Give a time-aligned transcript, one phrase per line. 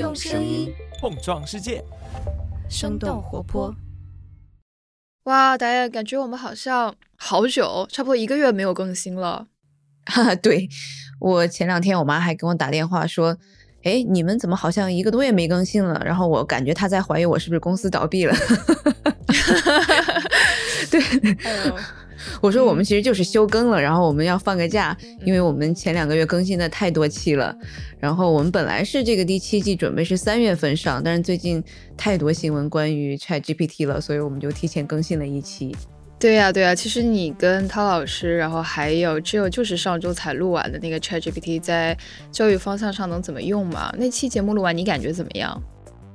[0.00, 1.84] 用声音碰撞世界，
[2.70, 3.76] 生动活泼。
[5.24, 9.48] 哇，大家感觉我们好像好久，差不多一个月没有更新了。
[10.10, 10.66] 哈，对
[11.20, 13.36] 我前两天我妈还给我打电话说，
[13.82, 16.00] 哎，你们怎么好像一个多月没更新了？
[16.02, 18.34] 然后我感觉她在怀疑我是不是公司倒闭了。
[20.90, 21.00] 对。
[22.40, 27.54] 我说我们其实就是休更了，然后我们要放个假，因为我们前两个月更新的太多期了。
[27.98, 31.62] 然后我们本来是这个第七季准备是三月份上，但是最近
[31.96, 35.76] 太多新闻关于 Chat GPT 了，所以我们就提前更新了一期。
[36.18, 41.96] 对呀，对呀，其实你跟涛老师，然后还有只有就是上周才录完的那个 Chat GPT，在
[42.32, 43.94] 教育方向上能怎么用嘛？
[43.98, 45.62] 那期节目录完你感觉怎么样？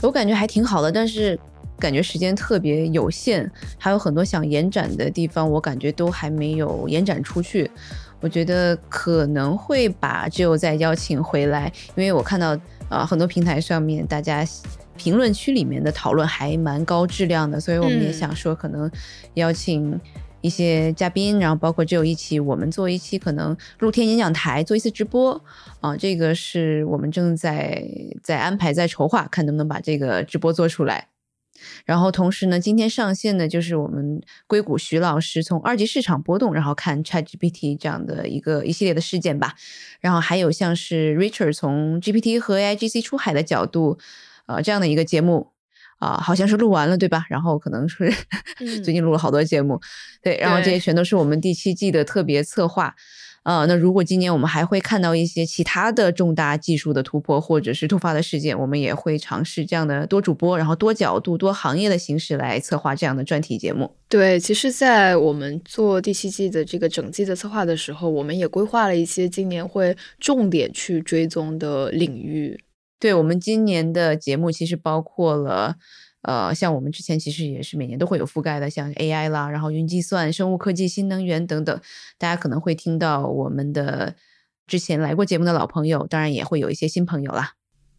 [0.00, 1.38] 我感觉还挺好的，但是。
[1.78, 7.70] 感觉时间特别有限，还有很多想延展的地方，我感觉都还没有延展出去。
[8.20, 14.44] 我觉得可能会把只有再邀请回来，因为我看到啊很多平台上面大家
[14.96, 18.90] 评论区里面的讨论还蛮高质量的，所以我们也想说可能
[19.34, 19.96] 邀请
[20.40, 25.40] 一些嘉宾，然后包括只有一期我们做一期可能露天演讲台做一次直播
[25.80, 27.84] 啊，这个是我们正在
[28.20, 31.06] 在安排在筹划，看能不能把这个直播做出来。
[31.84, 39.54] 然后同时呢，今天上线的就是我们硅谷徐老师从二级市场波动，然后看 ChatGPT 这样的一个一系列的事件吧。
[40.00, 43.98] 然后还有像是 Richard 从 GPT 和 AIGC 出海的角度，
[44.46, 45.48] 呃，这样的一个节目
[45.98, 47.26] 啊，好像是录完了对吧？
[47.28, 48.12] 然后可能是
[48.84, 49.80] 最近录了好多节目，
[50.22, 52.94] 对，然后这些全都是我们第七季的特别策划。
[53.48, 63.90] 呃，那如果今年我们还会看到一些其他的重大技术的突破，或者是突发的事件，我们也会尝试这样的多主播，然后多角度、多行业的形式来策划这样的专题节目。
[64.06, 72.60] 对，其实，在我们做第七季的这个整季的策划的时候，我们也规划了一些今年会重点去追踪的领域。
[72.98, 75.76] 对我们今年的节目，其实包括了。
[76.22, 81.80] 呃，像我们之前其实也是每年都会有覆盖的，像 AI 啦，然后云计算、生物科技、新能源等等，
[82.18, 84.16] 大家可能会听到我们的
[84.66, 87.52] 之前来过节目的老朋友，当然也会有一些新朋友啦。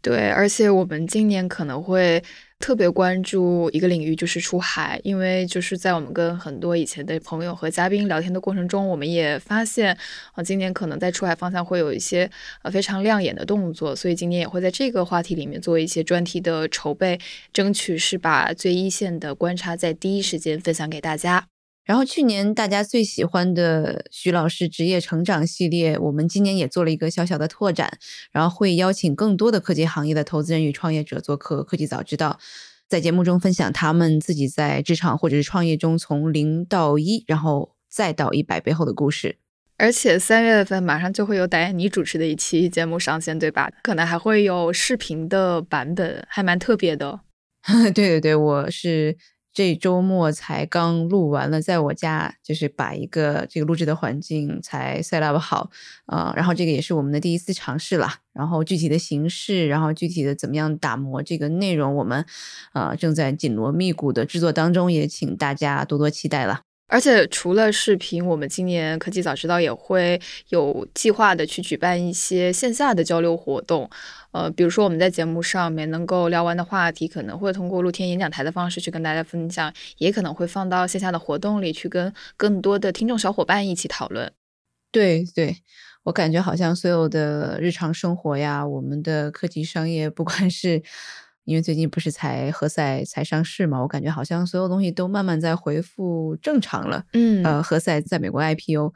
[0.00, 2.22] 对，而且我们今年可能会
[2.58, 9.96] 特别关注一个领域，就是出海，因为就是在我们跟很多以前的朋友和嘉宾聊天的过程中，我们也发现
[10.32, 12.30] 啊，今年可能在出海方向会有一些
[12.62, 17.18] 呃非常亮眼的动作，所以今年也会在这个话题里面做一些专题的筹备，
[17.52, 21.53] 争取是把最一线的观察在第一时间分享给大家。
[21.84, 27.98] 然后去年大家最喜欢的徐老师职业成长系列，我们今年也做了一个小小的拓展，
[28.32, 32.38] 然后会邀请更多的科技行业的投资人与创业者做客《科技早知道》，
[32.88, 39.36] 在节目中分享他们自己在职场或者是创业中从零到一，然后再到一百背后的故事。
[39.76, 43.70] 而且三月份马上就会有导演你主持的一期节目上线，对吧？
[43.82, 47.20] 可能还会有视频的版本，还蛮特别的。
[47.92, 49.16] 对对对，我是。
[49.54, 55.70] 这周末才刚录完了，在我家就是把一个这个录制的环境才 set up 好，
[56.06, 58.14] 呃，然后这个也是我们的第一次尝试了。
[58.32, 62.26] 然后具体的形式，然后具体的怎么样打磨这个内容，我们
[62.72, 66.62] 呃正在紧锣密鼓的制作当中，也请大家多多期待了。
[66.86, 73.88] 而且除了视频，我们今年科技早知道也会有计划的去举办一些线下的交流活动。
[74.32, 84.30] 呃，比如说我们在节目上面能够聊完的话题，可能会通过露天演讲台的方式去跟大家分享，也可能会放到线下的活动里去跟更多的听众小伙伴一起讨论。
[84.92, 85.56] 对对，
[86.04, 90.82] 我感觉好像所有的日常生活呀，我们的科技商业，不管是。
[91.44, 97.04] 因为最近不是才何塞才上市嘛，我感觉好像所有东西都慢慢在恢复正常了。
[97.12, 98.92] 嗯，呃，何塞在美国 IPO。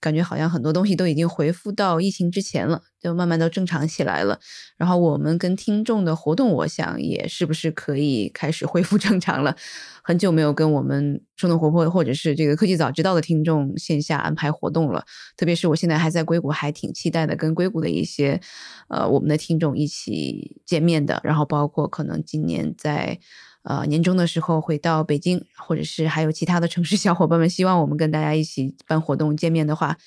[0.00, 4.38] 感觉好像很多东西都已经恢复到疫情之前了，就慢慢都正常起来了。
[4.76, 9.56] 然后我们跟听众的活动，我想也是不是可以开始恢复正常了。
[10.02, 15.04] 很久没有跟我们生动活泼或者是这个科技早知道的听众线下安排活动了。
[15.36, 18.40] 特别是我现在还在硅谷，还挺期待的，跟硅谷的一些
[18.88, 21.20] 呃我们的听众一起见面的。
[21.24, 23.18] 然后包括可能今年在。
[23.62, 29.98] 呃，年终的时候回到北京，或者是还有其他的城市小伙伴们，希望我们跟大家一起办活动见面的话，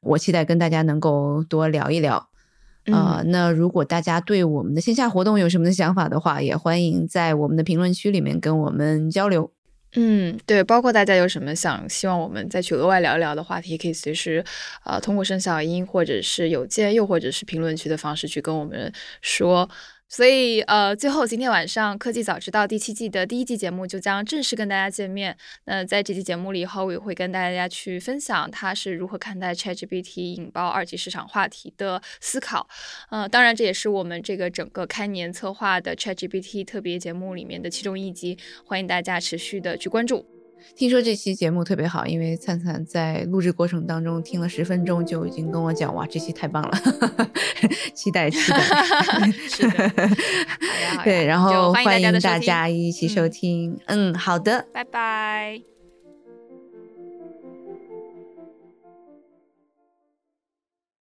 [0.00, 2.30] 我期待跟大家能够多聊一聊。
[2.86, 9.50] 呃，那如果大家对我们的线下活动有什么的想法的话，也欢迎在我们的评论区里面跟我们交流。
[9.96, 14.44] 嗯，对，包括大家有什么想希望我们再去额外聊一聊的话题，可以随时
[14.84, 18.92] 呃通过声小音或者是邮件，又或者是评论区的方式去跟我们
[19.22, 19.68] 说。
[20.06, 25.36] 所以，呃，最后今天晚上《科技早知道》第七季的第一季节目就将正式跟大家见面。
[25.64, 32.68] 那在这期节目里，h o 也会跟大家去分享他是如何看待 ChatGPT 引爆二级市场话题的思考。
[33.10, 40.33] 呃，当然这也是我们这个整个开年策划的 ChatGPT 特别节目里面的其中一集，欢迎大家持续的去关注。
[40.76, 46.78] 听说这期节目特别好，因为灿灿在录制过程当中听了十分钟，就已经跟我讲哇，这期太棒了，
[47.94, 48.60] 期待期待。
[49.48, 49.90] 是的，
[51.04, 53.78] 对，然后欢迎大家一起收听。
[53.86, 55.73] 嗯，好的，拜拜。